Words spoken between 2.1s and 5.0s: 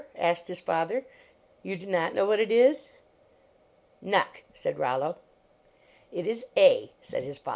know what it is?" "Nuck," said